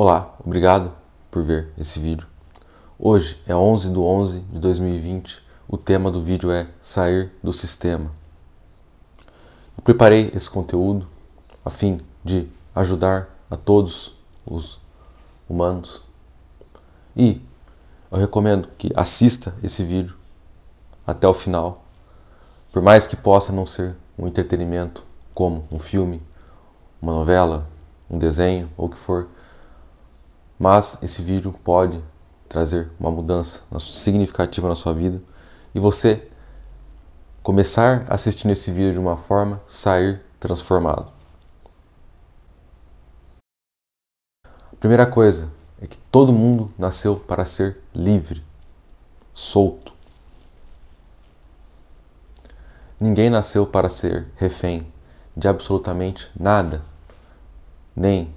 [0.00, 0.92] Olá, obrigado
[1.28, 2.24] por ver esse vídeo.
[2.96, 5.42] Hoje é 11 de 11 de 2020.
[5.68, 8.12] O tema do vídeo é sair do sistema.
[9.76, 11.04] Eu preparei esse conteúdo
[11.64, 14.14] a fim de ajudar a todos
[14.46, 14.78] os
[15.48, 16.04] humanos
[17.16, 17.42] e
[18.08, 20.14] eu recomendo que assista esse vídeo
[21.04, 21.84] até o final,
[22.70, 25.02] por mais que possa não ser um entretenimento
[25.34, 26.22] como um filme,
[27.02, 27.66] uma novela,
[28.08, 29.26] um desenho ou o que for
[30.58, 32.02] mas esse vídeo pode
[32.48, 35.22] trazer uma mudança significativa na sua vida
[35.74, 36.28] e você
[37.42, 41.12] começar assistindo esse vídeo de uma forma, sair transformado.
[44.44, 45.50] A primeira coisa
[45.80, 48.44] é que todo mundo nasceu para ser livre,
[49.32, 49.92] solto.
[52.98, 54.80] Ninguém nasceu para ser refém
[55.36, 56.82] de absolutamente nada,
[57.94, 58.34] nem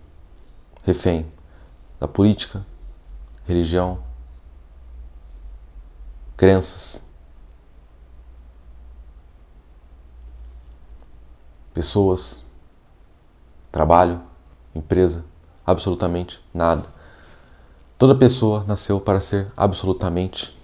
[0.84, 1.26] refém
[2.02, 2.66] da política,
[3.46, 4.00] religião,
[6.36, 7.04] crenças,
[11.72, 12.44] pessoas,
[13.72, 14.20] trabalho,
[14.74, 15.24] empresa,
[15.64, 16.90] absolutamente nada.
[18.00, 20.60] Toda pessoa nasceu para ser absolutamente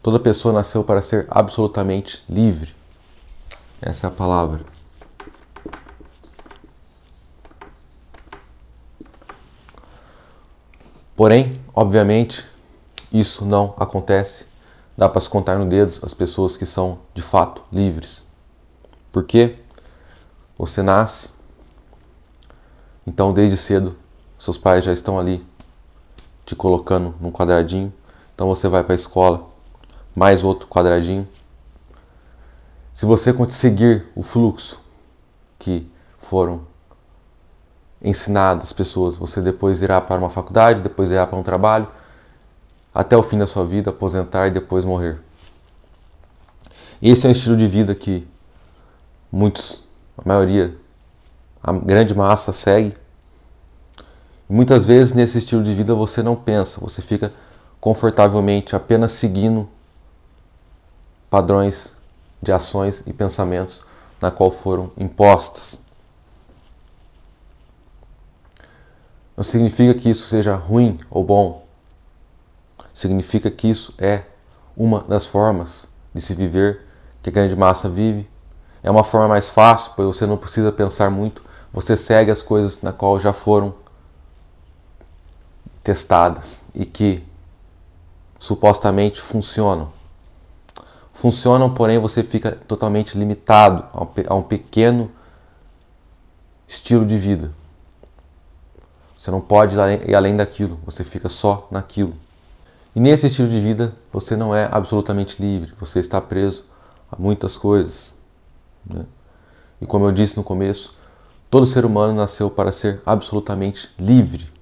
[0.00, 2.74] Toda pessoa nasceu para ser absolutamente livre.
[3.82, 4.77] Essa é a palavra.
[11.18, 12.46] Porém, obviamente,
[13.12, 14.46] isso não acontece.
[14.96, 18.24] Dá para se contar no dedos as pessoas que são de fato livres.
[19.10, 19.56] Porque
[20.56, 21.30] você nasce,
[23.04, 23.96] então desde cedo
[24.38, 25.44] seus pais já estão ali
[26.46, 27.92] te colocando num quadradinho.
[28.32, 29.44] Então você vai para a escola,
[30.14, 31.26] mais outro quadradinho.
[32.94, 34.80] Se você conseguir o fluxo
[35.58, 36.60] que foram
[38.02, 39.16] ensinado às pessoas.
[39.16, 41.88] Você depois irá para uma faculdade, depois irá para um trabalho,
[42.94, 45.18] até o fim da sua vida, aposentar e depois morrer.
[47.00, 48.26] Esse é um estilo de vida que
[49.30, 49.82] muitos,
[50.16, 50.76] a maioria,
[51.62, 52.96] a grande massa segue.
[54.48, 57.32] Muitas vezes nesse estilo de vida você não pensa, você fica
[57.80, 59.68] confortavelmente apenas seguindo
[61.30, 61.92] padrões
[62.42, 63.82] de ações e pensamentos
[64.20, 65.80] na qual foram impostas.
[69.38, 71.64] Não significa que isso seja ruim ou bom.
[72.92, 74.24] Significa que isso é
[74.76, 76.80] uma das formas de se viver
[77.22, 78.28] que a grande massa vive.
[78.82, 82.82] É uma forma mais fácil, pois você não precisa pensar muito, você segue as coisas
[82.82, 83.76] na qual já foram
[85.84, 87.24] testadas e que
[88.40, 89.92] supostamente funcionam.
[91.12, 93.84] Funcionam, porém você fica totalmente limitado
[94.26, 95.08] a um pequeno
[96.66, 97.52] estilo de vida.
[99.18, 102.14] Você não pode ir além daquilo, você fica só naquilo.
[102.94, 106.64] E nesse estilo de vida, você não é absolutamente livre, você está preso
[107.10, 108.14] a muitas coisas.
[108.86, 109.04] Né?
[109.80, 110.96] E como eu disse no começo,
[111.50, 114.52] todo ser humano nasceu para ser absolutamente livre,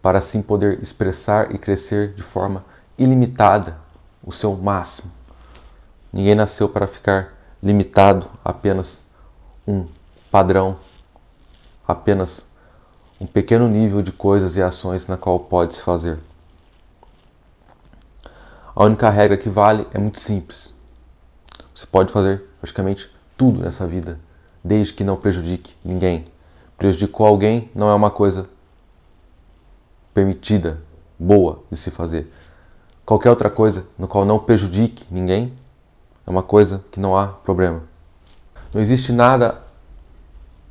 [0.00, 2.64] para assim poder expressar e crescer de forma
[2.96, 3.76] ilimitada
[4.24, 5.12] o seu máximo.
[6.10, 9.04] Ninguém nasceu para ficar limitado a apenas
[9.66, 9.86] um
[10.30, 10.78] padrão,
[11.86, 12.49] apenas
[13.20, 16.18] um pequeno nível de coisas e ações na qual pode se fazer.
[18.74, 20.72] A única regra que vale é muito simples.
[21.74, 24.18] Você pode fazer praticamente tudo nessa vida,
[24.64, 26.24] desde que não prejudique ninguém.
[26.78, 28.48] Prejudicou alguém não é uma coisa
[30.14, 30.80] permitida,
[31.18, 32.32] boa de se fazer.
[33.04, 35.52] Qualquer outra coisa no qual não prejudique ninguém
[36.26, 37.82] é uma coisa que não há problema.
[38.72, 39.60] Não existe nada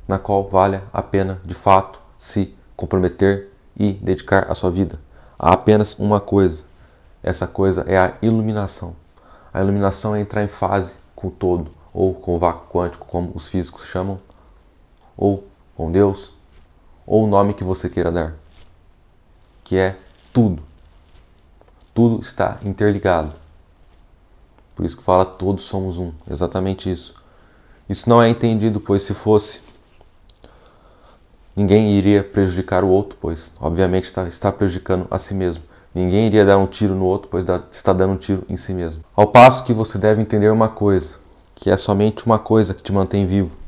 [0.08, 5.00] na qual valha a pena de fato se comprometer e dedicar a sua vida
[5.38, 6.64] a apenas uma coisa.
[7.22, 8.94] Essa coisa é a iluminação.
[9.54, 13.32] A iluminação é entrar em fase com o todo, ou com o vácuo quântico, como
[13.34, 14.20] os físicos chamam,
[15.16, 16.34] ou com Deus,
[17.06, 18.34] ou o nome que você queira dar,
[19.64, 19.96] que é
[20.30, 20.62] tudo.
[21.94, 23.32] Tudo está interligado.
[24.74, 27.14] Por isso que fala todos somos um, exatamente isso.
[27.88, 29.62] Isso não é entendido, pois se fosse
[31.60, 35.62] ninguém iria prejudicar o outro, pois obviamente está, está prejudicando a si mesmo.
[35.94, 39.04] Ninguém iria dar um tiro no outro, pois está dando um tiro em si mesmo.
[39.14, 41.16] Ao passo que você deve entender uma coisa,
[41.54, 43.59] que é somente uma coisa que te mantém vivo.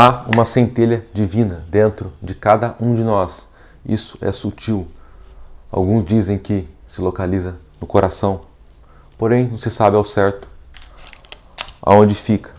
[0.00, 3.48] Há uma centelha divina dentro de cada um de nós.
[3.84, 4.86] Isso é sutil.
[5.72, 8.42] Alguns dizem que se localiza no coração,
[9.18, 10.48] porém não se sabe ao certo
[11.82, 12.54] aonde fica.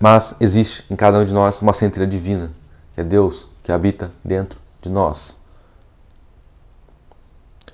[0.00, 2.50] Mas existe em cada um de nós uma centelha divina,
[2.96, 5.36] que é Deus que habita dentro de nós.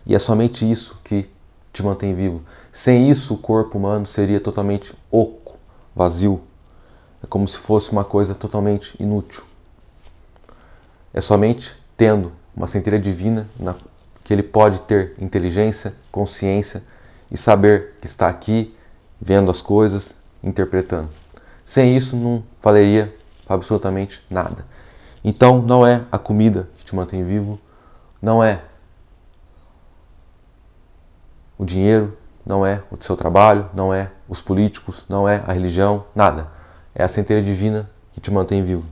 [0.05, 1.31] E é somente isso que
[1.73, 2.43] te mantém vivo.
[2.71, 5.57] Sem isso, o corpo humano seria totalmente oco,
[5.97, 6.43] vazio,
[7.25, 9.45] é como se fosse uma coisa totalmente inútil.
[11.13, 13.75] É somente tendo uma centelha divina na,
[14.23, 16.85] que ele pode ter inteligência, consciência
[17.31, 18.77] e saber que está aqui,
[19.19, 21.09] vendo as coisas, interpretando.
[21.65, 23.15] Sem isso, não valeria
[23.49, 24.67] absolutamente nada.
[25.25, 27.59] Então, não é a comida que te mantém vivo,
[28.21, 28.61] não é
[31.57, 36.05] o dinheiro, não é o seu trabalho, não é os políticos, não é a religião,
[36.15, 36.53] nada.
[36.95, 38.89] É a centelha divina que te mantém vivo.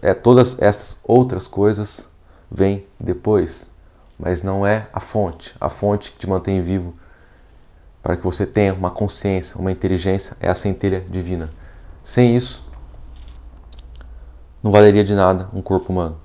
[0.00, 2.08] É todas essas outras coisas
[2.50, 3.70] vêm depois,
[4.18, 5.54] mas não é a fonte.
[5.60, 6.94] A fonte que te mantém vivo
[8.02, 11.50] para que você tenha uma consciência, uma inteligência, é a centelha divina.
[12.02, 12.70] Sem isso,
[14.62, 16.16] não valeria de nada um corpo humano.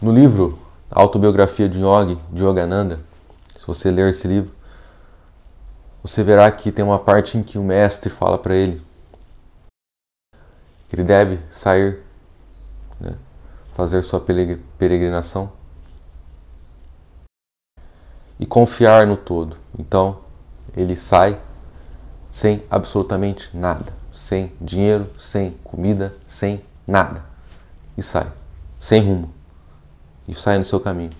[0.00, 0.58] No livro
[0.90, 3.00] a Autobiografia de Yogi, de Yogananda,
[3.56, 4.52] se você ler esse livro,
[6.02, 8.82] você verá que tem uma parte em que o mestre fala para ele
[10.88, 12.00] que ele deve sair,
[13.00, 13.14] né,
[13.72, 15.50] fazer sua peregrinação
[18.38, 19.56] e confiar no todo.
[19.78, 20.18] Então
[20.76, 21.40] ele sai
[22.30, 27.24] sem absolutamente nada, sem dinheiro, sem comida, sem nada
[27.96, 28.30] e sai,
[28.78, 29.32] sem rumo
[30.28, 31.12] e sai no seu caminho.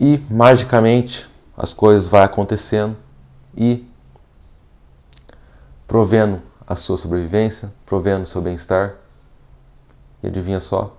[0.00, 3.03] E magicamente as coisas vão acontecendo
[3.56, 3.86] e
[5.86, 8.96] provendo a sua sobrevivência, provendo o seu bem-estar.
[10.22, 10.96] E adivinha só?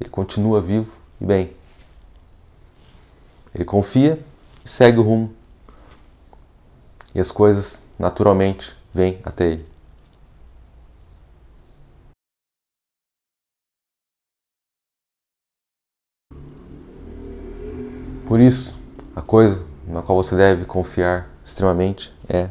[0.00, 1.52] Ele continua vivo e bem.
[3.54, 4.24] Ele confia
[4.64, 5.34] e segue o rumo.
[7.14, 9.68] E as coisas naturalmente vêm até ele.
[18.26, 18.78] Por isso,
[19.16, 22.50] a coisa na qual você deve confiar extremamente é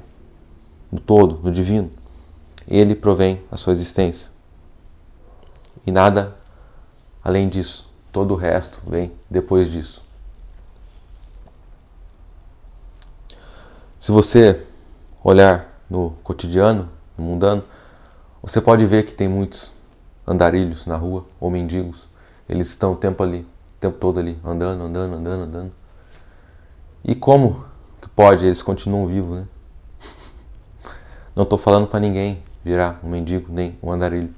[0.91, 1.91] no todo, no divino.
[2.67, 4.31] Ele provém a sua existência.
[5.85, 6.35] E nada
[7.23, 7.87] além disso.
[8.11, 10.03] Todo o resto vem depois disso.
[13.99, 14.65] Se você
[15.23, 17.63] olhar no cotidiano, no mundano,
[18.41, 19.71] você pode ver que tem muitos
[20.25, 22.07] andarilhos na rua ou mendigos.
[22.49, 25.71] Eles estão o tempo ali, o tempo todo ali, andando, andando, andando, andando.
[27.03, 27.65] E como
[28.17, 29.47] pode eles continuam vivos, né?
[31.35, 34.33] Não estou falando para ninguém virar um mendigo nem um andarilho,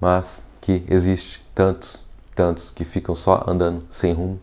[0.00, 4.40] mas que existe tantos, tantos que ficam só andando sem rumo.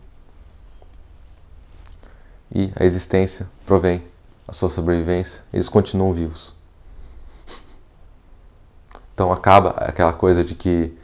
[2.54, 4.04] E a existência provém
[4.46, 6.54] a sua sobrevivência, eles continuam vivos.
[9.12, 10.96] Então acaba aquela coisa de que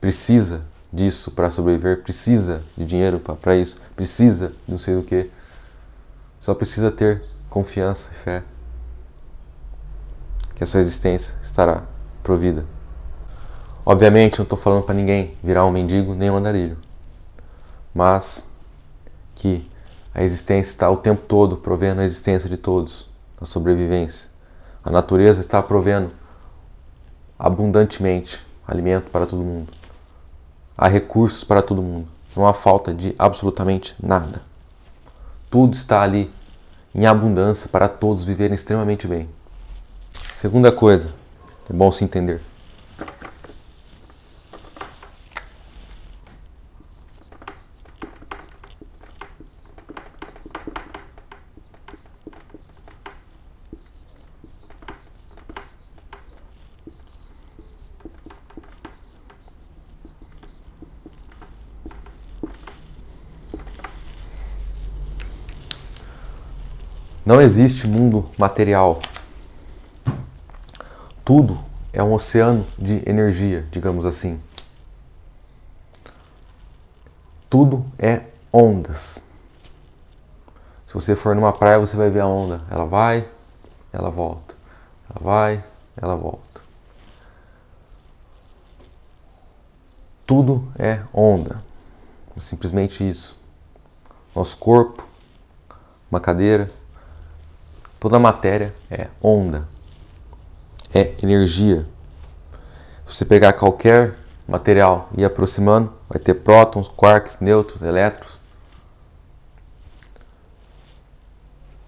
[0.00, 5.30] precisa disso para sobreviver, precisa de dinheiro para isso, precisa de não sei do que.
[6.40, 8.42] Só precisa ter confiança e fé
[10.54, 11.84] que a sua existência estará
[12.22, 12.66] provida.
[13.84, 16.76] Obviamente, não estou falando para ninguém virar um mendigo nem um andarilho,
[17.94, 18.48] mas
[19.34, 19.70] que
[20.14, 23.08] a existência está o tempo todo provendo a existência de todos,
[23.40, 24.30] a sobrevivência.
[24.84, 26.10] A natureza está provendo
[27.38, 29.72] abundantemente alimento para todo mundo.
[30.76, 32.08] Há recursos para todo mundo.
[32.36, 34.42] Não há falta de absolutamente nada.
[35.50, 36.30] Tudo está ali
[36.94, 39.28] em abundância para todos viverem extremamente bem.
[40.34, 41.12] Segunda coisa,
[41.68, 42.40] é bom se entender.
[67.38, 69.00] Não existe mundo material
[71.24, 71.56] tudo
[71.92, 74.42] é um oceano de energia, digamos assim.
[77.48, 79.24] Tudo é ondas.
[80.84, 82.60] Se você for numa praia, você vai ver a onda.
[82.68, 83.30] Ela vai,
[83.92, 84.56] ela volta.
[85.08, 85.64] Ela vai,
[85.96, 86.60] ela volta.
[90.26, 91.62] Tudo é onda.
[92.40, 93.40] Simplesmente isso.
[94.34, 95.06] Nosso corpo,
[96.10, 96.68] uma cadeira,
[97.98, 99.68] toda matéria é onda.
[100.94, 101.86] é energia.
[103.06, 104.14] Se você pegar qualquer
[104.46, 108.38] material e ir aproximando, vai ter prótons, quarks, nêutrons, elétrons,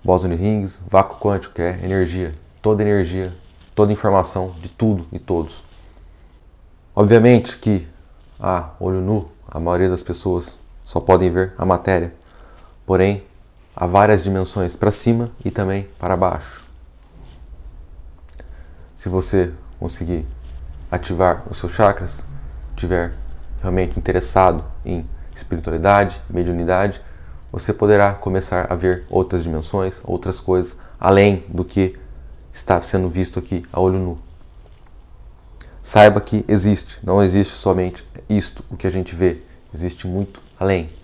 [0.05, 3.35] bóson de Higgs, vácuo quântico, que é energia, toda energia,
[3.75, 5.65] toda informação de tudo e todos.
[6.95, 7.89] Obviamente que
[8.39, 12.15] a olho nu, a maioria das pessoas só podem ver a matéria,
[12.85, 13.25] porém
[13.81, 16.63] há várias dimensões para cima e também para baixo.
[18.95, 20.27] Se você conseguir
[20.91, 22.23] ativar os seus chakras,
[22.77, 23.15] tiver
[23.63, 27.01] realmente interessado em espiritualidade, mediunidade,
[27.51, 31.99] você poderá começar a ver outras dimensões, outras coisas, além do que
[32.53, 34.19] está sendo visto aqui a olho nu.
[35.83, 39.41] Saiba que existe, não existe somente isto, o que a gente vê,
[39.73, 41.00] existe muito além.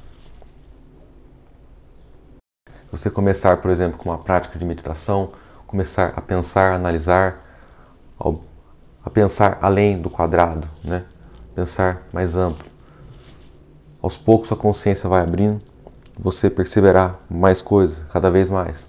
[2.90, 5.32] Você começar, por exemplo, com uma prática de meditação,
[5.66, 7.44] começar a pensar, a analisar,
[9.04, 11.04] a pensar além do quadrado, né?
[11.54, 12.66] pensar mais amplo.
[14.00, 15.60] Aos poucos a consciência vai abrindo,
[16.16, 18.88] você perceberá mais coisas, cada vez mais.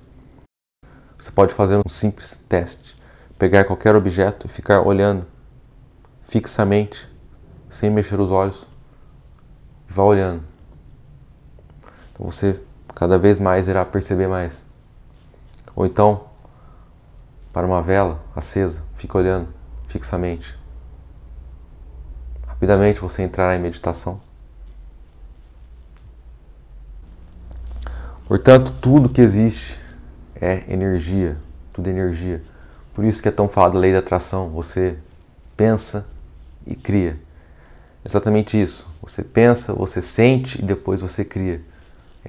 [1.17, 3.01] Você pode fazer um simples teste,
[3.39, 5.25] pegar qualquer objeto e ficar olhando
[6.21, 7.11] fixamente,
[7.67, 8.67] sem mexer os olhos,
[9.89, 10.43] e vá olhando.
[12.13, 12.61] Então você
[12.97, 14.65] cada vez mais irá perceber mais.
[15.75, 16.23] Ou então,
[17.53, 19.49] para uma vela acesa, fica olhando
[19.87, 20.57] fixamente.
[22.47, 24.19] Rapidamente você entrará em meditação.
[28.27, 29.79] Portanto, tudo que existe
[30.33, 31.37] é energia,
[31.71, 32.43] tudo é energia.
[32.95, 34.49] Por isso que é tão falado a lei da atração.
[34.49, 34.97] Você
[35.55, 36.07] pensa
[36.65, 37.19] e cria.
[38.03, 38.89] Exatamente isso.
[39.03, 41.61] Você pensa, você sente e depois você cria.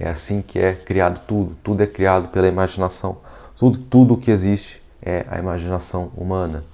[0.00, 1.56] É assim que é criado tudo.
[1.56, 3.18] Tudo é criado pela imaginação.
[3.56, 6.64] Tudo, tudo que existe é a imaginação humana.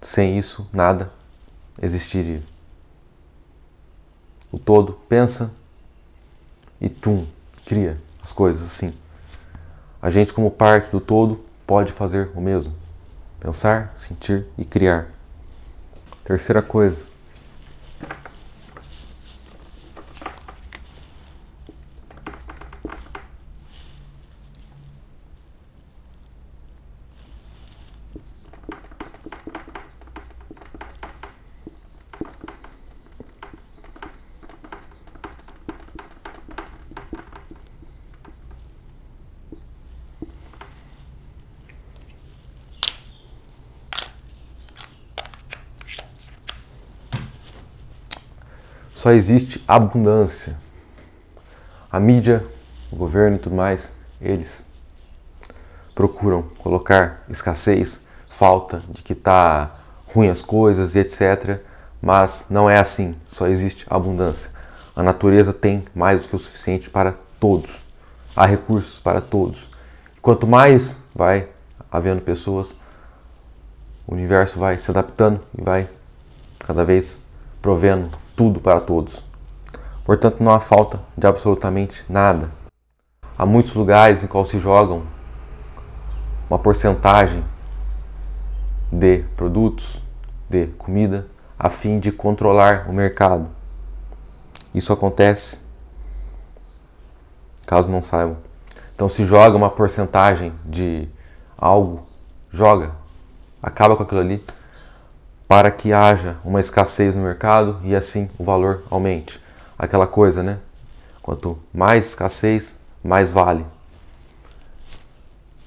[0.00, 1.12] Sem isso, nada
[1.80, 2.42] existiria.
[4.50, 5.52] O todo pensa
[6.80, 7.24] e tum,
[7.64, 8.92] cria as coisas assim.
[10.02, 12.74] A gente, como parte do todo, pode fazer o mesmo:
[13.38, 15.08] pensar, sentir e criar.
[16.24, 17.09] Terceira coisa,
[49.00, 50.54] só existe abundância.
[51.90, 52.44] A mídia,
[52.92, 54.62] o governo e tudo mais, eles
[55.94, 59.74] procuram colocar escassez, falta de que está
[60.06, 61.62] ruim as coisas e etc.
[62.02, 64.50] Mas não é assim, só existe abundância.
[64.94, 67.84] A natureza tem mais do que o suficiente para todos.
[68.36, 69.70] Há recursos para todos.
[70.20, 71.48] Quanto mais vai
[71.90, 72.74] havendo pessoas,
[74.06, 75.88] o universo vai se adaptando e vai
[76.58, 77.18] cada vez
[77.62, 79.26] provendo tudo para todos.
[80.02, 82.50] Portanto, não há falta de absolutamente nada.
[83.36, 85.02] Há muitos lugares em qual se jogam
[86.48, 87.44] uma porcentagem
[88.90, 90.00] de produtos,
[90.48, 91.26] de comida,
[91.58, 93.50] a fim de controlar o mercado.
[94.74, 95.62] Isso acontece,
[97.66, 98.38] caso não saibam.
[98.94, 101.06] Então se joga uma porcentagem de
[101.58, 102.06] algo,
[102.48, 102.92] joga,
[103.62, 104.42] acaba com aquilo ali
[105.50, 109.42] para que haja uma escassez no mercado e assim o valor aumente.
[109.76, 110.60] Aquela coisa, né?
[111.20, 113.66] Quanto mais escassez, mais vale.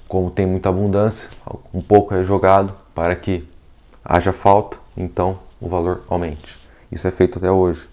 [0.08, 1.28] Como tem muita abundância,
[1.70, 3.46] um pouco é jogado para que
[4.02, 6.58] haja falta, então o valor aumente.
[6.90, 7.86] Isso é feito até hoje.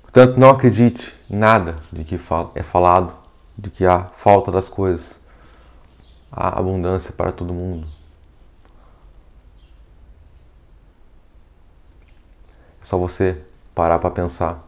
[0.00, 2.18] Portanto, não acredite em nada de que
[2.54, 3.14] é falado,
[3.58, 5.20] de que há falta das coisas.
[6.32, 7.93] Há abundância para todo mundo.
[12.84, 13.38] Só você
[13.74, 14.62] parar para pensar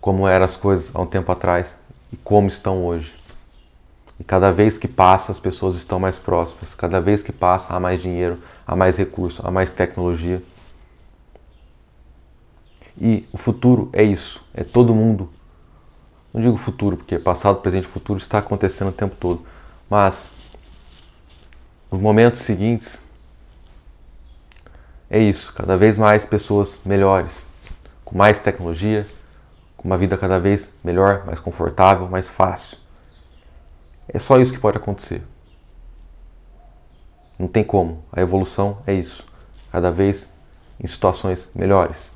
[0.00, 1.80] como eram as coisas há um tempo atrás
[2.12, 3.16] e como estão hoje.
[4.20, 6.74] E cada vez que passa, as pessoas estão mais próximas.
[6.74, 10.40] Cada vez que passa, há mais dinheiro, há mais recurso, há mais tecnologia.
[13.00, 15.28] E o futuro é isso, é todo mundo.
[16.32, 19.44] Não digo futuro, porque passado, presente e futuro está acontecendo o tempo todo.
[19.90, 20.30] Mas
[21.90, 23.02] os momentos seguintes
[25.10, 27.48] é isso, cada vez mais pessoas melhores,
[28.04, 29.06] com mais tecnologia,
[29.76, 32.78] com uma vida cada vez melhor, mais confortável, mais fácil.
[34.08, 35.22] É só isso que pode acontecer.
[37.38, 38.04] Não tem como.
[38.12, 39.26] A evolução é isso.
[39.70, 40.30] Cada vez
[40.80, 42.14] em situações melhores.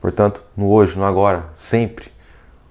[0.00, 2.10] Portanto, no hoje, no agora, sempre,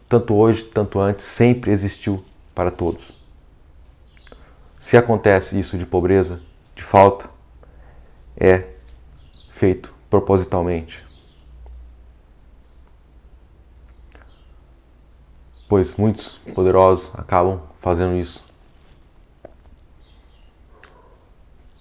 [0.08, 2.24] tanto hoje, tanto antes, sempre existiu
[2.56, 3.15] para todos.
[4.79, 6.41] Se acontece isso de pobreza,
[6.74, 7.29] de falta,
[8.39, 8.69] é
[9.50, 11.05] feito propositalmente.
[15.67, 18.43] Pois muitos poderosos acabam fazendo isso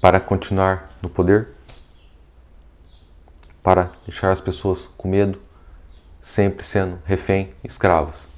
[0.00, 1.48] para continuar no poder,
[3.62, 5.40] para deixar as pessoas com medo,
[6.20, 8.30] sempre sendo refém, escravas.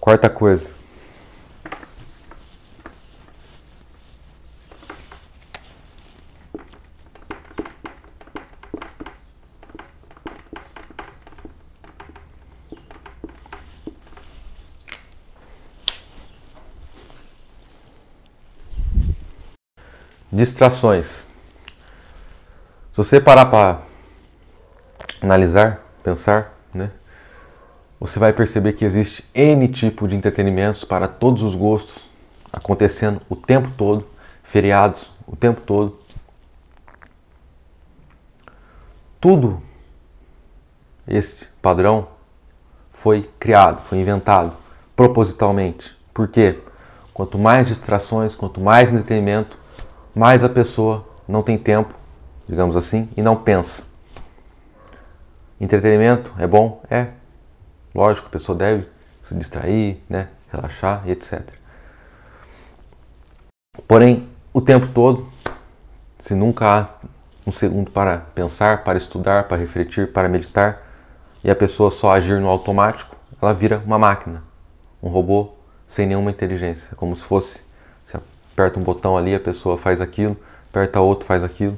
[0.00, 0.83] Quarta coisa.
[20.44, 21.30] Distrações.
[22.92, 23.80] Se você parar para
[25.22, 26.90] analisar, pensar, né,
[27.98, 32.10] você vai perceber que existe N tipo de entretenimentos para todos os gostos
[32.52, 34.06] acontecendo o tempo todo,
[34.42, 35.98] feriados o tempo todo.
[39.18, 39.62] Tudo
[41.08, 42.08] este padrão
[42.90, 44.54] foi criado, foi inventado
[44.94, 45.96] propositalmente.
[46.12, 46.60] Por quê?
[47.14, 49.63] Quanto mais distrações, quanto mais entretenimento,
[50.14, 51.94] mais a pessoa não tem tempo,
[52.48, 53.86] digamos assim, e não pensa.
[55.60, 56.82] Entretenimento é bom?
[56.90, 57.08] É.
[57.94, 58.88] Lógico, a pessoa deve
[59.22, 61.42] se distrair, né, relaxar e etc.
[63.88, 65.28] Porém, o tempo todo,
[66.18, 66.88] se nunca há
[67.46, 70.82] um segundo para pensar, para estudar, para refletir, para meditar,
[71.42, 74.42] e a pessoa só agir no automático, ela vira uma máquina,
[75.02, 75.54] um robô
[75.86, 77.64] sem nenhuma inteligência, como se fosse
[78.54, 80.36] aperta um botão ali, a pessoa faz aquilo,
[80.70, 81.76] aperta outro, faz aquilo.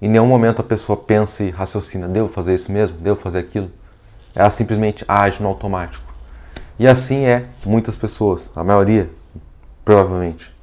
[0.00, 2.96] Em nenhum momento a pessoa pensa e raciocina, devo fazer isso mesmo?
[2.98, 3.70] Devo fazer aquilo?
[4.34, 6.12] Ela simplesmente age no automático.
[6.78, 9.10] E assim é muitas pessoas, a maioria,
[9.84, 10.56] provavelmente.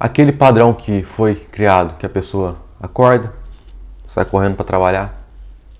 [0.00, 3.32] Aquele padrão que foi criado, que a pessoa acorda,
[4.06, 5.24] sai correndo para trabalhar,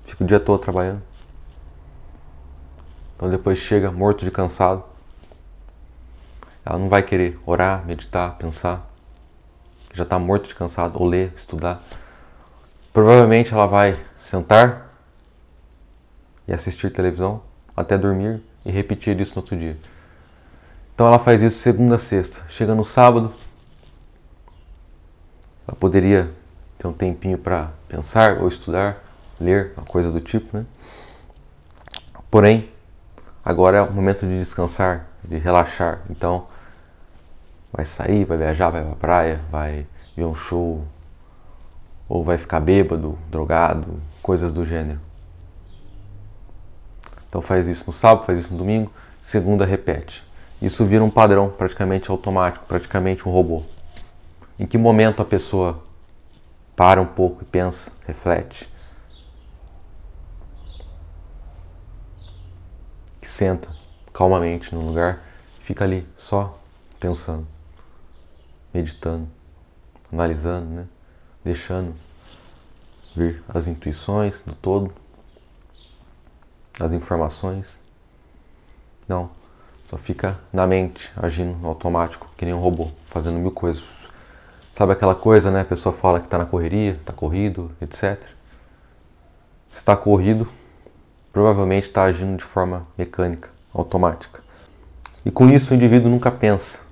[0.02, 1.02] fica o dia todo trabalhando.
[3.16, 4.84] Então depois chega morto de cansado,
[6.64, 8.90] ela não vai querer orar, meditar, pensar,
[9.92, 11.82] já está morto de cansado, ou ler, estudar.
[12.92, 14.92] Provavelmente ela vai sentar
[16.48, 17.42] e assistir televisão
[17.76, 19.76] até dormir e repetir isso no outro dia.
[20.94, 22.44] Então ela faz isso segunda a sexta.
[22.48, 23.32] Chega no sábado,
[25.66, 26.30] ela poderia
[26.78, 29.02] ter um tempinho para pensar ou estudar,
[29.40, 30.64] ler, uma coisa do tipo, né?
[32.30, 32.68] Porém,
[33.44, 36.02] agora é o momento de descansar, de relaxar.
[36.10, 36.48] Então,
[37.74, 39.84] vai sair, vai viajar, vai pra praia, vai
[40.16, 40.84] ver um show,
[42.08, 45.00] ou vai ficar bêbado, drogado, coisas do gênero.
[47.28, 50.22] Então faz isso no sábado, faz isso no domingo, segunda repete.
[50.62, 53.64] Isso vira um padrão praticamente automático, praticamente um robô.
[54.56, 55.82] Em que momento a pessoa
[56.76, 58.72] para um pouco e pensa, reflete,
[63.20, 63.68] que senta
[64.12, 65.24] calmamente no lugar,
[65.58, 66.56] fica ali só
[67.00, 67.53] pensando
[68.74, 69.28] meditando,
[70.12, 70.86] analisando, né?
[71.44, 71.94] deixando
[73.14, 74.92] vir as intuições do todo,
[76.80, 77.80] as informações.
[79.06, 79.30] Não,
[79.88, 83.88] só fica na mente, agindo automático, que nem um robô, fazendo mil coisas.
[84.72, 85.60] Sabe aquela coisa, né?
[85.60, 88.20] A pessoa fala que está na correria, está corrido, etc.
[89.68, 90.48] Se está corrido,
[91.32, 94.42] provavelmente está agindo de forma mecânica, automática.
[95.24, 96.82] E com isso o indivíduo nunca pensa,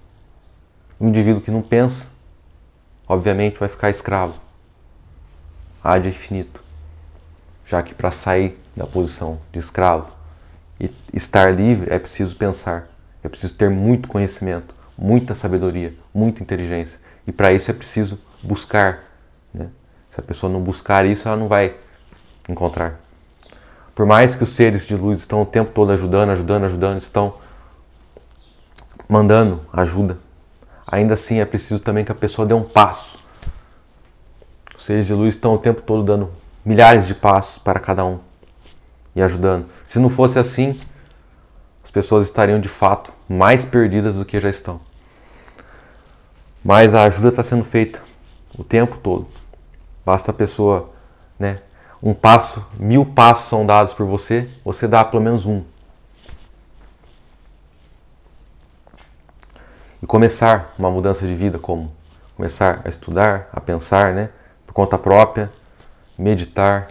[1.02, 2.10] um indivíduo que não pensa,
[3.08, 4.38] obviamente vai ficar escravo.
[5.82, 6.62] Ad infinito.
[7.66, 10.12] Já que para sair da posição de escravo
[10.78, 12.88] e estar livre é preciso pensar,
[13.20, 17.00] é preciso ter muito conhecimento, muita sabedoria, muita inteligência.
[17.26, 19.00] E para isso é preciso buscar.
[19.52, 19.70] Né?
[20.08, 21.74] Se a pessoa não buscar isso, ela não vai
[22.48, 23.00] encontrar.
[23.92, 27.38] Por mais que os seres de luz estão o tempo todo ajudando, ajudando, ajudando, estão
[29.08, 30.16] mandando ajuda
[30.86, 33.18] ainda assim é preciso também que a pessoa dê um passo.
[34.76, 36.30] Os seres de luz estão o tempo todo dando
[36.64, 38.18] milhares de passos para cada um
[39.14, 39.66] e ajudando.
[39.84, 40.78] Se não fosse assim,
[41.82, 44.80] as pessoas estariam de fato mais perdidas do que já estão.
[46.64, 48.02] Mas a ajuda está sendo feita
[48.56, 49.26] o tempo todo.
[50.04, 50.92] Basta a pessoa
[51.42, 51.58] né?
[52.00, 55.62] Um passo, mil passos são dados por você, você dá pelo menos um.
[60.02, 61.94] E começar uma mudança de vida como
[62.34, 64.30] começar a estudar, a pensar, né?
[64.66, 65.48] Por conta própria,
[66.18, 66.88] meditar,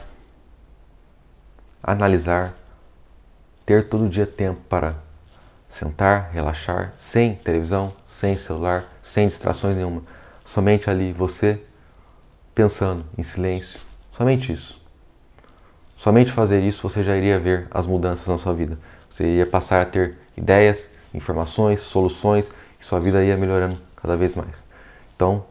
[1.84, 2.54] analisar,
[3.66, 4.96] ter todo dia tempo para
[5.68, 10.04] sentar, relaxar, sem televisão, sem celular, sem distrações nenhuma.
[10.42, 11.62] Somente ali você
[12.56, 13.82] pensando em silêncio.
[14.10, 14.82] Somente isso.
[15.98, 18.80] Somente fazer isso você já iria ver as mudanças na sua vida.
[19.10, 24.36] Você iria passar a ter ideias, informações, soluções e sua vida ia melhorando cada vez
[24.36, 24.66] mais.
[25.16, 25.46] Então,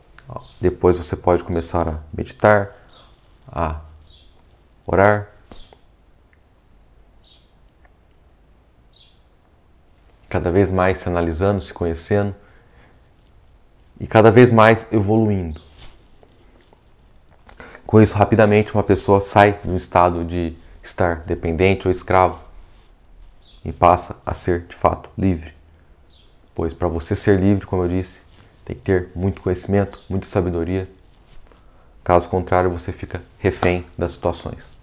[0.61, 2.77] depois você pode começar a meditar,
[3.47, 3.81] a
[4.85, 5.29] orar,
[10.29, 12.35] cada vez mais se analisando, se conhecendo
[13.99, 15.61] e cada vez mais evoluindo.
[17.87, 22.41] Com isso, rapidamente uma pessoa sai do estado de estar dependente ou escravo
[23.65, 25.60] e passa a ser de fato livre.
[26.55, 28.23] Pois para você ser livre, como eu disse,
[28.65, 30.89] tem que ter muito conhecimento, muita sabedoria.
[32.05, 34.75] Caso contrário, você fica refém das situações.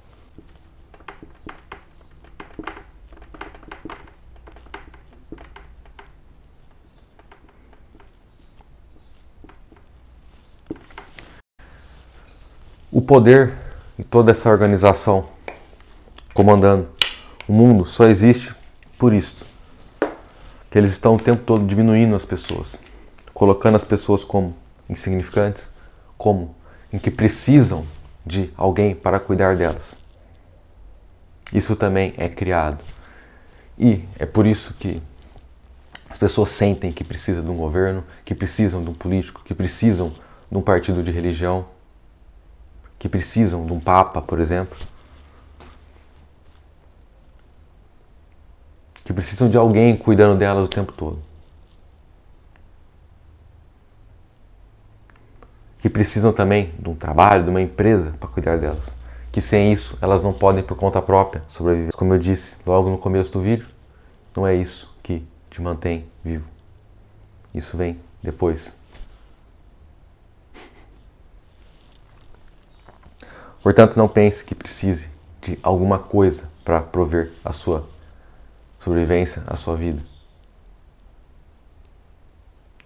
[12.91, 13.53] O poder
[13.97, 15.29] e toda essa organização
[16.33, 16.89] comandando
[17.47, 18.53] o mundo só existe
[18.97, 19.46] por isto.
[20.77, 22.83] Que eles estão o tempo todo diminuindo as pessoas,
[23.33, 24.55] colocando as pessoas como
[24.87, 25.71] insignificantes,
[26.19, 26.55] como
[26.93, 27.83] em que precisam
[28.23, 29.99] de alguém para cuidar delas.
[31.51, 32.83] Isso também é criado.
[33.75, 35.01] E é por isso que
[36.07, 40.13] as pessoas sentem que precisam de um governo, que precisam de um político, que precisam
[40.51, 41.65] de um partido de religião,
[42.99, 44.77] que precisam de um Papa, por exemplo,
[49.07, 51.17] que precisam de alguém cuidando delas o tempo todo,
[55.79, 58.97] que precisam também de um trabalho, de uma empresa para cuidar delas,
[59.31, 61.95] que sem isso elas não podem por conta própria sobreviver.
[61.95, 63.69] Como eu disse logo no começo do vídeo,
[64.35, 66.49] não é isso que te mantém vivo.
[67.53, 68.77] Isso vem depois.
[73.63, 75.09] Portanto, não pense que precise
[75.41, 77.87] de alguma coisa para prover a sua
[78.79, 80.01] sobrevivência, a sua vida.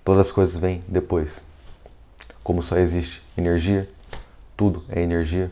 [0.04, 1.46] Todas as coisas vêm depois.
[2.44, 3.90] Como só existe energia,
[4.58, 5.52] tudo é energia.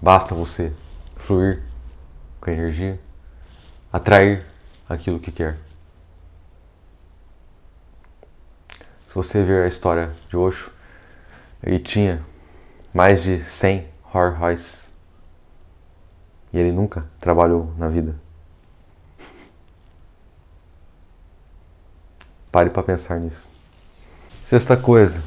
[0.00, 0.72] Basta você
[1.14, 1.62] fluir
[2.40, 3.00] com a energia,
[3.92, 4.44] atrair
[4.88, 5.58] aquilo que quer.
[9.06, 10.72] Se você ver a história de Osho,
[11.62, 12.24] ele tinha
[12.94, 14.91] mais de 100 Rolls Royce.
[16.52, 18.14] E ele nunca trabalhou na vida.
[22.50, 23.50] Pare para pensar nisso.
[24.44, 25.22] Sexta coisa.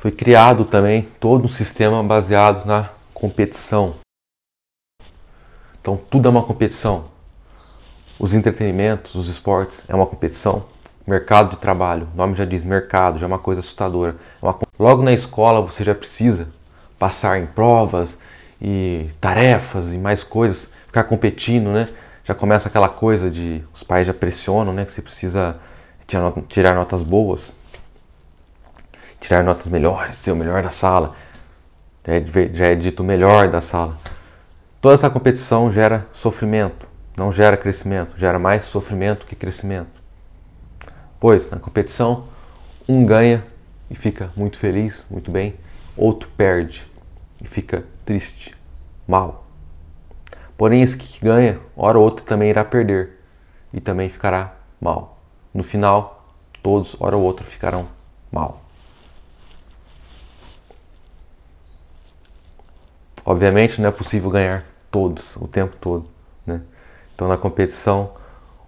[0.00, 3.96] foi criado também todo um sistema baseado na competição.
[5.90, 7.06] Então tudo é uma competição.
[8.16, 10.66] Os entretenimentos, os esportes é uma competição.
[11.04, 14.14] Mercado de trabalho, o nome já diz mercado, já é uma coisa assustadora.
[14.40, 14.56] É uma...
[14.78, 16.48] Logo na escola você já precisa
[16.96, 18.18] passar em provas
[18.62, 21.88] e tarefas e mais coisas, ficar competindo, né?
[22.22, 24.84] Já começa aquela coisa de os pais já pressionam, né?
[24.84, 25.56] Que você precisa
[26.46, 27.56] tirar notas boas
[29.18, 31.14] tirar notas melhores, ser o melhor da sala.
[32.06, 33.98] Já é, já é dito o melhor da sala.
[34.80, 40.00] Toda essa competição gera sofrimento, não gera crescimento, gera mais sofrimento que crescimento.
[41.18, 42.28] Pois na competição,
[42.88, 43.46] um ganha
[43.90, 45.54] e fica muito feliz, muito bem,
[45.94, 46.90] outro perde
[47.42, 48.56] e fica triste,
[49.06, 49.46] mal.
[50.56, 53.18] Porém, esse que ganha, hora ou outra também irá perder
[53.74, 55.20] e também ficará mal.
[55.52, 56.26] No final,
[56.62, 57.86] todos, hora ou outra, ficarão
[58.32, 58.62] mal.
[63.26, 66.06] Obviamente não é possível ganhar todos o tempo todo,
[66.46, 66.62] né?
[67.14, 68.12] Então na competição,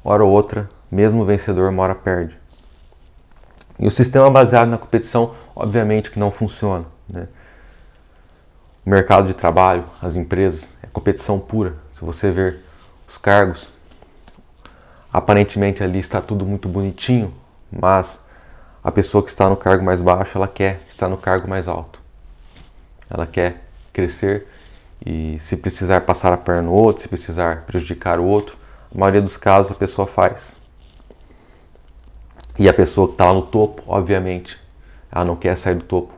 [0.05, 2.39] hora ou outra, mesmo o vencedor uma hora perde.
[3.79, 7.29] E o sistema baseado na competição, obviamente que não funciona, né?
[8.85, 11.77] O mercado de trabalho, as empresas, é competição pura.
[11.93, 12.61] Se você ver
[13.07, 13.73] os cargos,
[15.13, 17.33] aparentemente ali está tudo muito bonitinho,
[17.71, 18.25] mas
[18.83, 22.01] a pessoa que está no cargo mais baixo, ela quer estar no cargo mais alto.
[23.09, 24.49] ela quer crescer
[25.05, 28.57] e se precisar passar a perna no outro, se precisar prejudicar o outro,
[28.95, 30.61] a maioria dos casos a pessoa faz.
[32.59, 34.61] E a pessoa que está lá no topo, obviamente,
[35.11, 36.15] ela não quer sair do topo.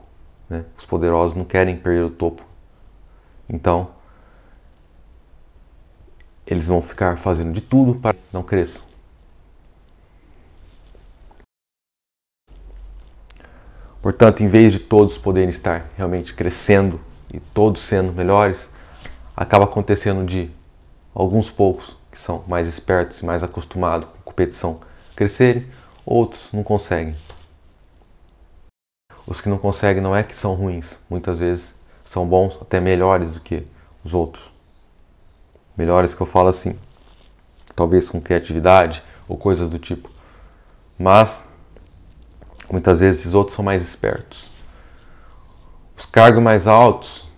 [0.49, 0.65] Né?
[0.77, 2.45] Os poderosos não querem perder o topo.
[3.49, 3.91] Então,
[6.47, 8.85] eles vão ficar fazendo de tudo para não cresçam.
[14.03, 17.01] Portanto, em vez de todos poderem estar realmente crescendo
[17.33, 18.74] e todos sendo melhores,
[19.37, 20.51] acaba acontecendo de
[21.15, 24.81] alguns poucos que são mais espertos e mais acostumados com competição
[25.17, 25.67] crescerem,
[26.05, 27.17] outros não conseguem.
[29.27, 33.35] Os que não conseguem não é que são ruins, muitas vezes são bons, até melhores
[33.35, 33.67] do que
[34.05, 34.53] os outros.
[35.77, 36.79] Melhores que eu falo assim,
[37.75, 40.11] talvez com criatividade ou coisas do tipo.
[40.99, 41.45] Mas
[42.71, 44.51] muitas vezes os outros são mais espertos.
[45.97, 47.33] Os cargos mais altos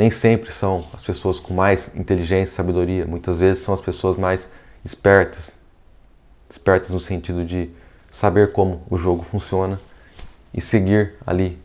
[0.00, 4.16] nem sempre são as pessoas com mais inteligência e sabedoria, muitas vezes são as pessoas
[4.16, 4.48] mais
[4.82, 5.58] espertas.
[6.48, 7.68] Espertas no sentido de
[8.10, 9.78] saber como o jogo funciona
[10.54, 11.60] e seguir ali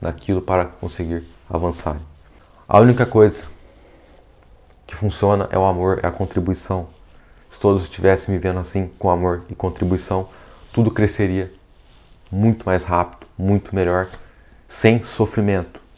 [0.00, 2.00] naquilo para conseguir avançar.
[2.68, 3.42] A única coisa
[4.86, 6.86] que funciona é o amor, é a contribuição.
[7.48, 10.28] Se todos estivessem vivendo assim, com amor e contribuição,
[10.72, 11.52] tudo cresceria
[12.30, 14.08] muito mais rápido, muito melhor,
[14.68, 15.89] sem sofrimento.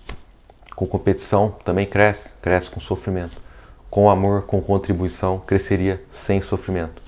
[0.83, 3.41] Com competição também cresce, cresce com sofrimento.
[3.89, 7.01] Com amor, com contribuição, cresceria sem sofrimento.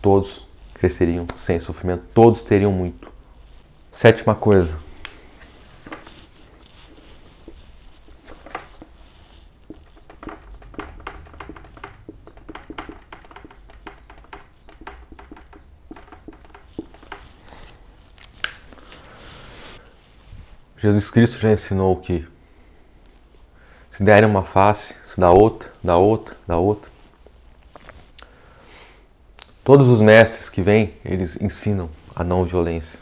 [0.00, 3.10] Todos cresceriam sem sofrimento, todos teriam muito.
[3.90, 4.78] Sétima coisa.
[20.76, 22.37] Jesus Cristo já ensinou que
[23.98, 26.88] se derem uma face, se dá outra, dá outra, dá outra.
[29.64, 33.00] Todos os mestres que vêm, eles ensinam a não violência.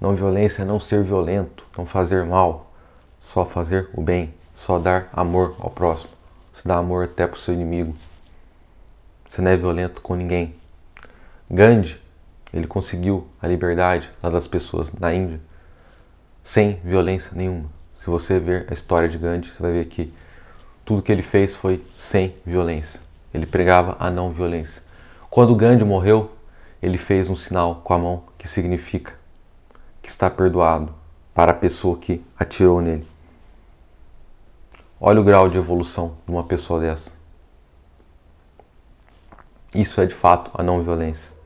[0.00, 2.72] Não violência é não ser violento, não fazer mal,
[3.20, 6.10] só fazer o bem, só dar amor ao próximo.
[6.52, 7.94] Se dá amor até para o seu inimigo.
[9.28, 10.52] Você não é violento com ninguém.
[11.48, 12.02] Gandhi,
[12.52, 15.40] ele conseguiu a liberdade lá das pessoas na Índia
[16.42, 17.81] sem violência nenhuma.
[18.02, 20.12] Se você ver a história de Gandhi, você vai ver que
[20.84, 23.00] tudo que ele fez foi sem violência.
[23.32, 24.82] Ele pregava a não violência.
[25.30, 26.32] Quando Gandhi morreu,
[26.82, 29.14] ele fez um sinal com a mão que significa
[30.02, 30.92] que está perdoado
[31.32, 33.06] para a pessoa que atirou nele.
[35.00, 37.12] Olha o grau de evolução de uma pessoa dessa.
[39.72, 41.36] Isso é de fato a não violência.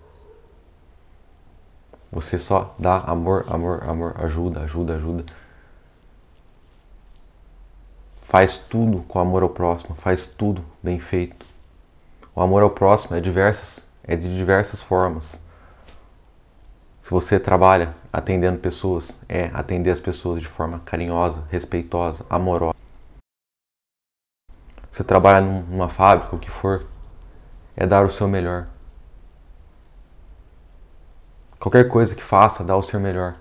[2.10, 5.45] Você só dá amor, amor, amor, ajuda, ajuda, ajuda.
[8.26, 11.46] Faz tudo com amor ao próximo, faz tudo bem feito.
[12.34, 13.20] O amor ao próximo é
[14.02, 15.40] é de diversas formas.
[17.00, 22.74] Se você trabalha atendendo pessoas, é atender as pessoas de forma carinhosa, respeitosa, amorosa.
[24.90, 26.84] Você trabalha numa fábrica, o que for,
[27.76, 28.66] é dar o seu melhor.
[31.60, 33.36] Qualquer coisa que faça, dá o seu melhor.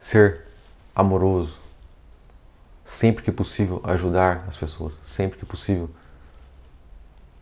[0.00, 0.44] Ser
[0.96, 1.67] amoroso.
[2.88, 4.98] Sempre que possível, ajudar as pessoas.
[5.02, 5.90] Sempre que possível.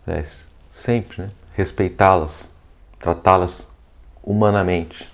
[0.05, 0.21] É,
[0.73, 1.31] sempre, né?
[1.55, 2.51] Respeitá-las
[2.99, 3.69] tratá-las
[4.25, 5.09] humanamente.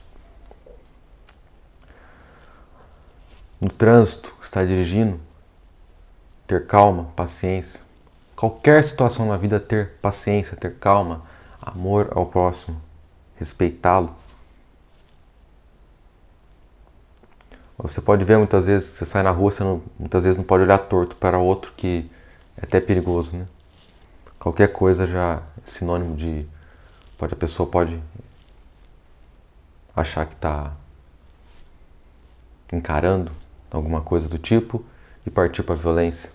[3.61, 5.21] No trânsito, está dirigindo,
[6.47, 7.85] ter calma, paciência.
[8.35, 11.25] Qualquer situação na vida, ter paciência, ter calma,
[11.61, 12.81] amor ao próximo,
[13.37, 14.17] respeitá-lo.
[17.83, 20.63] Você pode ver muitas vezes, você sai na rua, você não, muitas vezes não pode
[20.63, 22.11] olhar torto para outro que
[22.57, 23.47] é até perigoso, né?
[24.39, 26.47] Qualquer coisa já é sinônimo de
[27.23, 28.03] Pode, a pessoa pode
[29.95, 30.73] achar que está
[32.73, 33.31] encarando
[33.71, 34.85] alguma coisa do tipo
[35.25, 36.33] e partir para a violência.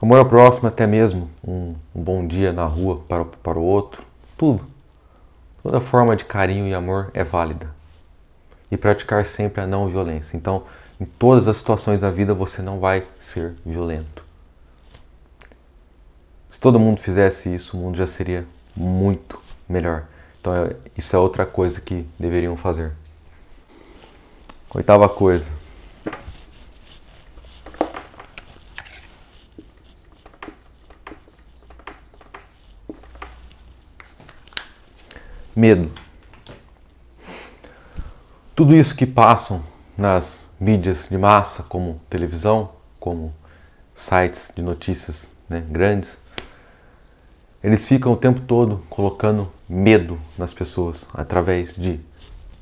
[0.00, 4.06] Amor ao próximo, até mesmo um, um, bom dia na rua para, para o outro,
[4.36, 4.64] tudo.
[5.68, 7.70] Toda forma de carinho e amor é válida.
[8.70, 10.34] E praticar sempre a não violência.
[10.34, 10.62] Então,
[10.98, 14.24] em todas as situações da vida, você não vai ser violento.
[16.48, 20.04] Se todo mundo fizesse isso, o mundo já seria muito melhor.
[20.40, 22.92] Então, é, isso é outra coisa que deveriam fazer.
[24.74, 25.52] Oitava coisa.
[35.58, 35.90] Medo.
[38.54, 39.64] Tudo isso que passam
[39.96, 43.34] nas mídias de massa, como televisão, como
[43.92, 46.16] sites de notícias né, grandes,
[47.60, 51.98] eles ficam o tempo todo colocando medo nas pessoas através de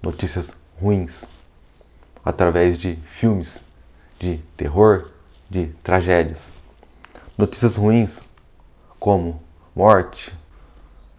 [0.02, 1.26] notícias ruins,
[2.24, 3.60] através de filmes
[4.18, 5.10] de terror,
[5.50, 6.50] de tragédias.
[7.36, 8.24] Notícias ruins
[8.98, 9.42] como
[9.74, 10.32] morte,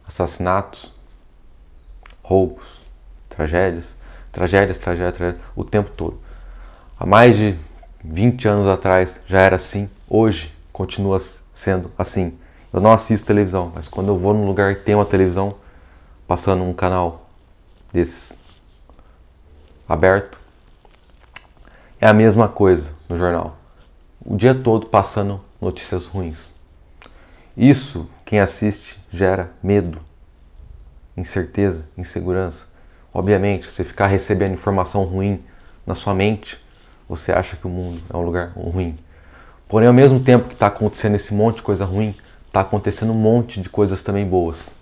[0.07, 0.96] assassinatos,
[2.27, 2.81] roubos,
[3.29, 3.95] tragédias,
[4.33, 6.19] tragédias, tragédias, tragédias, o tempo todo.
[6.99, 7.57] Há mais de
[8.03, 11.19] 20 anos atrás já era assim, hoje continua
[11.53, 12.37] sendo assim.
[12.73, 15.55] Eu não assisto televisão, mas quando eu vou num lugar que tem uma televisão
[16.27, 17.29] passando um canal
[17.93, 18.37] desses
[19.87, 20.37] aberto,
[22.01, 23.55] é a mesma coisa no jornal.
[24.19, 26.53] O dia todo passando notícias ruins.
[27.55, 30.01] Isso, quem assiste, gera medo,
[31.17, 32.67] incerteza, insegurança.
[33.11, 35.43] Obviamente, você ficar recebendo informação ruim
[35.85, 36.63] na sua mente,
[37.09, 38.97] você acha que o mundo é um lugar ruim.
[39.67, 43.15] Porém, ao mesmo tempo que está acontecendo esse monte de coisa ruim, está acontecendo um
[43.15, 44.75] monte de coisas também boas.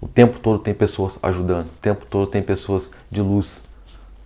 [0.00, 3.62] O tempo todo tem pessoas ajudando, o tempo todo tem pessoas de luz,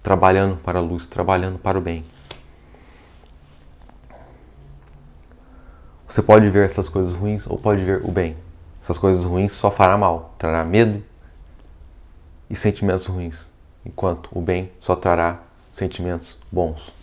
[0.02, 2.04] trabalhando para a luz, trabalhando para o bem.
[6.06, 8.36] Você pode ver essas coisas ruins ou pode ver o bem.
[8.80, 11.02] Essas coisas ruins só fará mal, trará medo
[12.48, 13.48] e sentimentos ruins,
[13.84, 16.94] enquanto o bem só trará sentimentos bons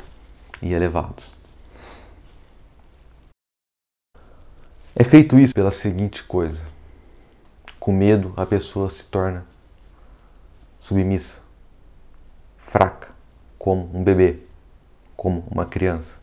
[0.62, 1.32] e elevados.
[4.96, 6.68] É feito isso pela seguinte coisa:
[7.80, 9.46] com medo a pessoa se torna
[10.80, 11.42] submissa,
[12.58, 13.10] fraca,
[13.58, 14.40] como um bebê,
[15.16, 16.20] como uma criança.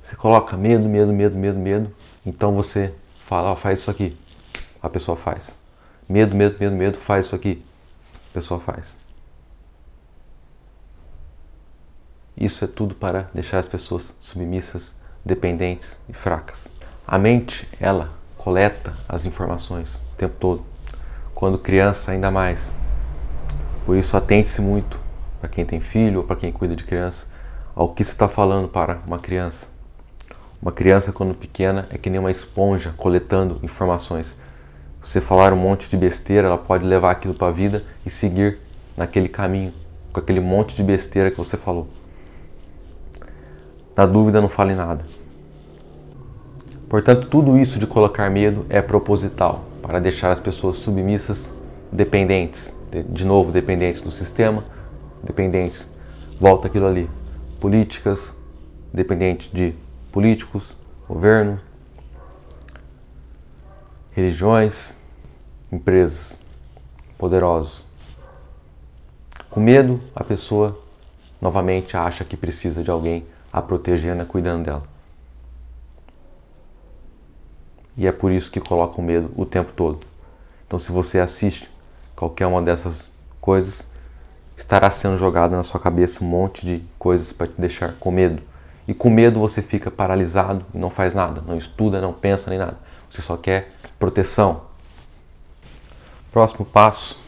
[0.00, 1.94] Você coloca medo, medo, medo, medo, medo.
[2.26, 4.18] Então você fala, oh, faz isso aqui.
[4.82, 5.59] A pessoa faz.
[6.10, 7.64] Medo, medo, medo, medo, faz isso aqui.
[8.30, 8.98] A pessoa faz.
[12.36, 16.66] Isso é tudo para deixar as pessoas submissas, dependentes e fracas.
[17.06, 20.64] A mente, ela coleta as informações o tempo todo.
[21.32, 22.74] Quando criança, ainda mais.
[23.86, 24.98] Por isso, atente-se muito
[25.40, 27.28] para quem tem filho ou para quem cuida de criança
[27.72, 29.68] ao que se está falando para uma criança.
[30.60, 34.36] Uma criança, quando pequena, é que nem uma esponja coletando informações.
[35.00, 38.58] Você falar um monte de besteira, ela pode levar aquilo para a vida e seguir
[38.96, 39.72] naquele caminho,
[40.12, 41.88] com aquele monte de besteira que você falou.
[43.96, 45.04] Na dúvida, não fale nada.
[46.88, 51.54] Portanto, tudo isso de colocar medo é proposital para deixar as pessoas submissas,
[51.90, 52.76] dependentes,
[53.08, 54.64] de novo, dependentes do sistema,
[55.22, 55.90] dependentes,
[56.38, 57.08] volta aquilo ali,
[57.58, 58.34] políticas,
[58.92, 59.74] dependentes de
[60.12, 60.76] políticos,
[61.08, 61.60] governo,
[64.20, 64.96] religiões,
[65.72, 66.38] empresas,
[67.16, 67.84] poderosos.
[69.48, 70.78] Com medo, a pessoa
[71.40, 74.82] novamente acha que precisa de alguém a protegendo, a cuidando dela.
[77.96, 80.00] E é por isso que coloca o medo o tempo todo.
[80.66, 81.68] Então, se você assiste
[82.14, 83.88] qualquer uma dessas coisas,
[84.56, 88.42] estará sendo jogado na sua cabeça um monte de coisas para te deixar com medo.
[88.86, 92.58] E com medo você fica paralisado e não faz nada, não estuda, não pensa nem
[92.58, 92.76] nada.
[93.10, 94.66] Você só quer proteção.
[96.30, 97.20] Próximo passo.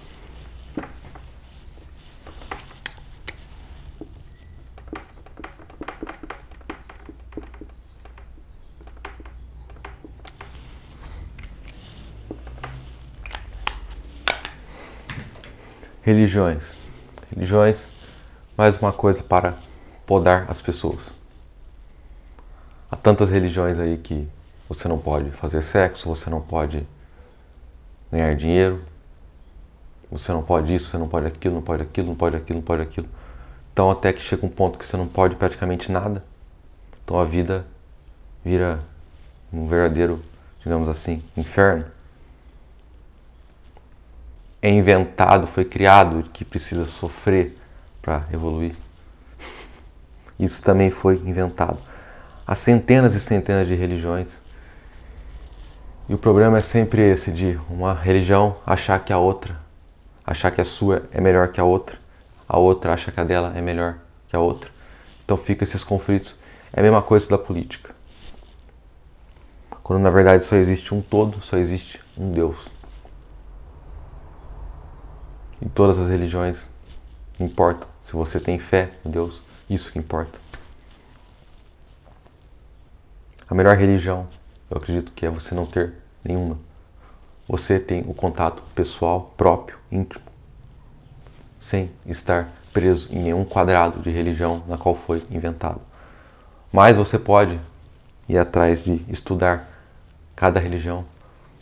[16.02, 16.78] Religiões.
[17.30, 17.90] Religiões,
[18.56, 19.56] mais uma coisa para
[20.06, 21.14] podar as pessoas.
[22.90, 24.28] Há tantas religiões aí que
[24.72, 26.86] você não pode fazer sexo, você não pode
[28.10, 28.82] ganhar dinheiro,
[30.10, 32.64] você não pode isso, você não pode aquilo, não pode aquilo, não pode aquilo, não
[32.64, 33.08] pode aquilo.
[33.72, 36.24] Então até que chega um ponto que você não pode praticamente nada.
[37.04, 37.66] Então a vida
[38.44, 38.80] vira
[39.52, 40.22] um verdadeiro,
[40.62, 41.84] digamos assim, inferno.
[44.60, 47.58] É inventado, foi criado que precisa sofrer
[48.00, 48.74] para evoluir.
[50.38, 51.78] Isso também foi inventado
[52.52, 54.41] há centenas e centenas de religiões.
[56.08, 59.58] E o problema é sempre esse de uma religião achar que a outra,
[60.26, 61.96] achar que a sua é melhor que a outra,
[62.48, 63.98] a outra acha que a dela é melhor
[64.28, 64.70] que a outra.
[65.24, 66.36] Então fica esses conflitos.
[66.72, 67.94] É a mesma coisa da política.
[69.82, 72.68] Quando na verdade só existe um todo, só existe um Deus.
[75.60, 76.68] E todas as religiões
[77.38, 77.88] importam.
[78.00, 79.40] Se você tem fé em Deus,
[79.70, 80.38] isso que importa.
[83.48, 84.26] A melhor religião,
[84.72, 85.92] eu acredito que é você não ter
[86.24, 86.58] nenhuma.
[87.46, 90.24] Você tem o contato pessoal, próprio, íntimo.
[91.60, 95.80] sem estar preso em nenhum quadrado de religião na qual foi inventado.
[96.72, 97.60] Mas você pode
[98.26, 99.68] ir atrás de estudar
[100.34, 101.04] cada religião.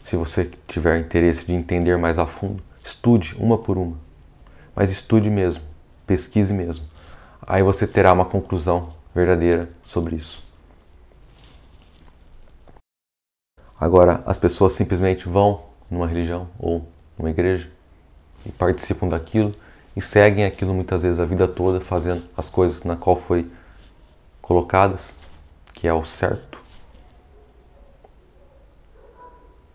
[0.02, 3.96] Se você tiver interesse de entender mais a fundo, estude uma por uma.
[4.74, 5.64] Mas estude mesmo,
[6.06, 6.86] pesquise mesmo.
[7.42, 10.49] Aí você terá uma conclusão verdadeira sobre isso.
[13.80, 17.70] Agora, as pessoas simplesmente vão numa religião ou numa igreja
[18.44, 19.54] e participam daquilo
[19.96, 23.50] e seguem aquilo muitas vezes a vida toda, fazendo as coisas na qual foi
[24.42, 25.16] colocadas,
[25.74, 26.62] que é o certo.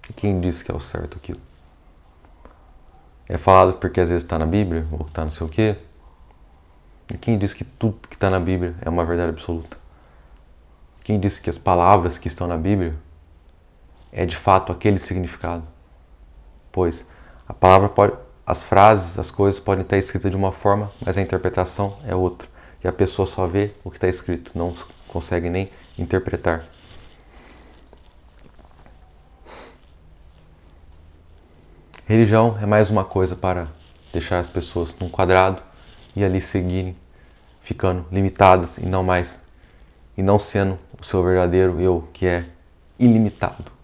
[0.08, 1.41] E quem disse que é o certo aquilo?
[3.28, 5.78] É falado porque às vezes está na Bíblia ou está não sei o quê.
[7.12, 9.78] E quem disse que tudo que está na Bíblia é uma verdade absoluta?
[11.03, 12.95] Quem disse que as palavras que estão na Bíblia
[14.16, 15.68] é de fato aquele significado?
[16.72, 17.05] Pois
[17.45, 18.13] a palavra pode,
[18.47, 22.47] as frases, as coisas podem estar escritas de uma forma, mas a interpretação é outra.
[22.82, 24.74] E a pessoa só vê o que está escrito, não
[25.09, 26.63] consegue nem interpretar.
[32.05, 33.68] Religião é mais uma coisa para
[34.13, 35.61] deixar as pessoas num quadrado
[36.16, 36.95] e ali seguirem,
[37.59, 39.41] ficando limitadas e não mais,
[40.16, 42.45] e não sendo o seu verdadeiro eu, que é
[42.97, 43.74] ilimitado.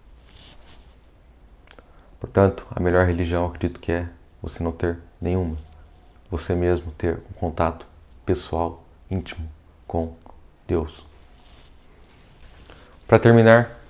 [2.22, 4.08] Portanto, a melhor religião acredito que é
[4.44, 5.58] você não ter nenhuma.
[6.30, 7.88] Você mesmo ter um contato
[8.24, 9.50] pessoal, íntimo
[9.88, 10.14] com
[10.68, 11.04] Deus.
[13.08, 13.81] Para terminar,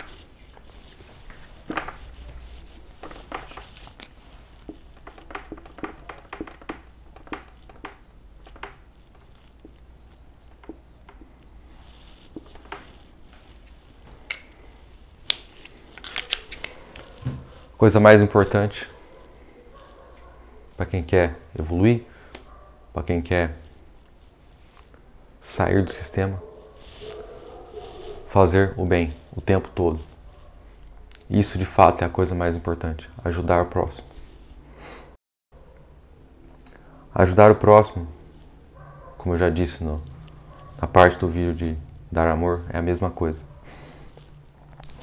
[17.82, 18.88] coisa mais importante
[20.78, 22.04] para quem quer evoluir,
[22.94, 23.56] para quem quer
[25.40, 26.40] sair do sistema,
[28.28, 30.00] fazer o bem o tempo todo.
[31.28, 34.08] Isso de fato é a coisa mais importante, ajudar o próximo.
[37.16, 38.08] Ajudar o próximo,
[39.18, 40.00] como eu já disse no,
[40.80, 41.76] na parte do vídeo de
[42.12, 43.44] dar amor, é a mesma coisa.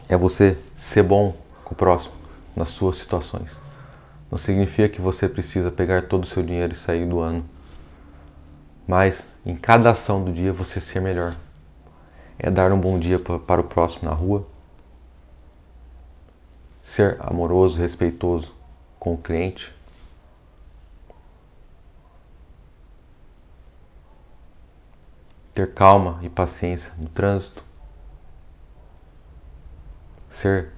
[0.08, 2.17] É você ser bom com o próximo
[2.58, 3.60] nas suas situações.
[4.30, 7.48] Não significa que você precisa pegar todo o seu dinheiro e sair do ano.
[8.86, 11.34] Mas em cada ação do dia você ser melhor.
[12.38, 14.46] É dar um bom dia para o próximo na rua.
[16.82, 18.54] Ser amoroso, respeitoso
[18.98, 19.74] com o cliente.
[25.54, 27.64] Ter calma e paciência no trânsito.
[30.28, 30.70] Ser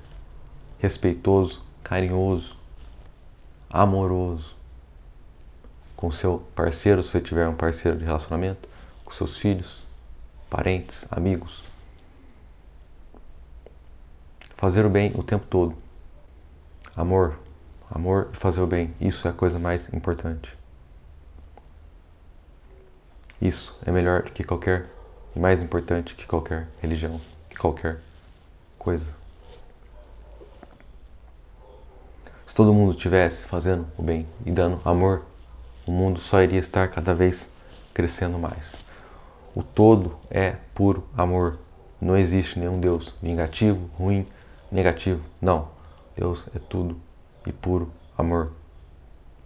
[0.78, 2.56] respeitoso, carinhoso
[3.68, 4.54] amoroso
[5.96, 8.68] com seu parceiro, se você tiver um parceiro de relacionamento,
[9.04, 9.82] com seus filhos,
[10.48, 11.64] parentes, amigos.
[14.56, 15.76] Fazer o bem o tempo todo.
[16.94, 17.36] Amor,
[17.90, 20.56] amor e fazer o bem, isso é a coisa mais importante.
[23.42, 24.88] Isso é melhor que qualquer
[25.34, 28.00] e mais importante que qualquer religião, que qualquer
[28.78, 29.19] coisa.
[32.50, 35.22] Se todo mundo estivesse fazendo o bem e dando amor,
[35.86, 37.52] o mundo só iria estar cada vez
[37.94, 38.74] crescendo mais.
[39.54, 41.60] O todo é puro amor.
[42.00, 44.26] Não existe nenhum Deus vingativo, ruim,
[44.68, 45.20] negativo.
[45.40, 45.68] Não.
[46.16, 47.00] Deus é tudo
[47.46, 47.88] e puro
[48.18, 48.50] amor.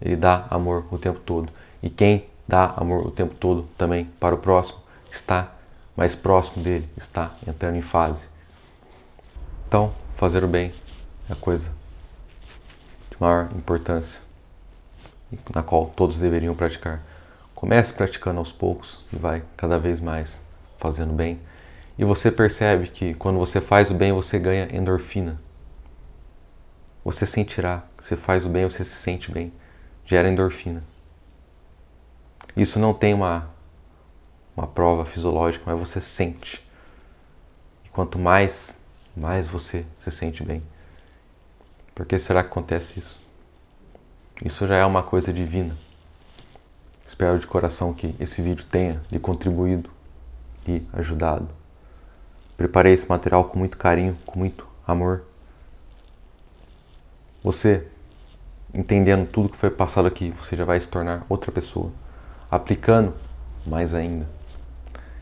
[0.01, 1.53] Ele dá amor o tempo todo.
[1.83, 4.79] E quem dá amor o tempo todo também para o próximo
[5.11, 5.53] está
[5.95, 8.29] mais próximo dele, está entrando em fase.
[9.69, 10.73] Então, fazer o bem
[11.29, 11.84] é coisa
[13.15, 14.23] de maior importância,
[15.55, 17.01] na qual todos deveriam praticar.
[17.55, 20.43] Comece praticando aos poucos e vai cada vez mais
[20.79, 21.41] fazendo bem.
[21.97, 25.41] E você percebe que quando você faz o bem, você ganha endorfina.
[27.05, 29.53] Você sentirá que você faz o bem, você se sente bem.
[30.05, 30.83] Gera endorfina.
[32.57, 33.49] Isso não tem uma,
[34.57, 36.67] uma prova fisiológica, mas você sente.
[37.85, 38.81] E quanto mais,
[39.17, 40.63] mais você se sente bem.
[41.95, 43.23] Por que será que acontece isso?
[44.45, 45.77] Isso já é uma coisa divina.
[47.07, 49.91] Espero de coração que esse vídeo tenha lhe contribuído
[50.67, 51.49] e ajudado.
[52.57, 55.23] Preparei esse material com muito carinho, com muito amor.
[57.45, 57.87] Você,
[58.73, 61.93] entendendo tudo que foi passado aqui, você já vai se tornar outra pessoa.
[62.51, 63.15] Aplicando
[63.65, 64.29] mais ainda.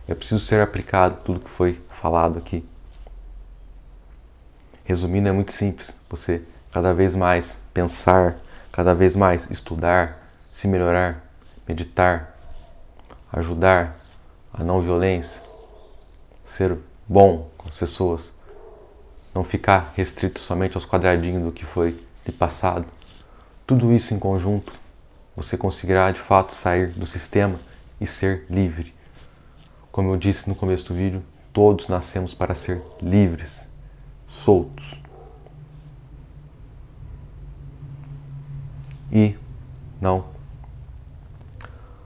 [0.09, 2.67] É preciso ser aplicado tudo que foi falado aqui.
[4.85, 5.97] Resumindo, é muito simples.
[6.09, 6.43] Você
[6.73, 8.39] cada vez mais pensar,
[8.73, 10.19] cada vez mais estudar,
[10.51, 11.23] se melhorar,
[11.69, 12.35] meditar,
[13.31, 13.95] ajudar
[14.53, 15.43] a não violência,
[16.43, 18.33] ser bom com as pessoas,
[19.35, 22.87] não ficar restrito somente aos quadradinhos do que foi de passado.
[23.67, 24.73] Tudo isso em conjunto,
[25.37, 27.61] você conseguirá de fato sair do sistema
[28.01, 28.95] e ser livre.
[29.91, 33.71] Como eu disse no começo do vídeo, todos nascemos para ser livres,
[34.27, 35.02] soltos.
[39.13, 39.37] E
[40.01, 40.25] não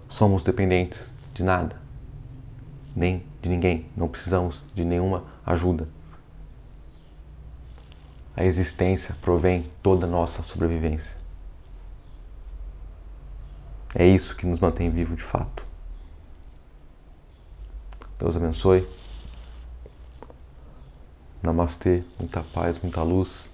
[0.09, 1.81] somos dependentes de nada,
[2.95, 3.89] nem de ninguém.
[3.97, 5.89] Não precisamos de nenhuma ajuda.
[8.37, 11.19] A existência provém toda nossa sobrevivência.
[13.95, 15.65] É isso que nos mantém vivo de fato.
[18.19, 18.87] Deus abençoe.
[21.43, 23.51] Namastê, muita paz, muita luz.